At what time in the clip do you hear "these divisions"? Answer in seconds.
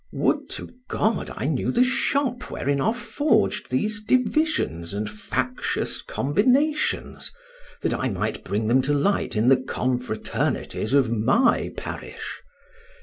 3.69-4.95